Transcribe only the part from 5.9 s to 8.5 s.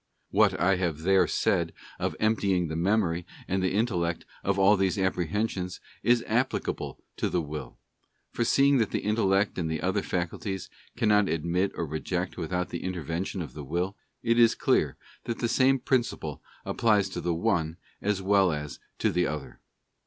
is applicable to the Will; for